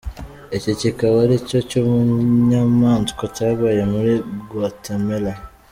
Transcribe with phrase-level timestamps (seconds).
[0.57, 4.13] Iki kikaba aricyo cy’ubunyamaswa cyabaye muri
[4.49, 5.31] Guatemala.